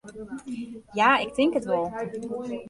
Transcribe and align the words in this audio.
Ja, 0.99 1.09
ik 1.25 1.33
tink 1.37 1.53
it 1.59 1.65
wol. 1.69 1.85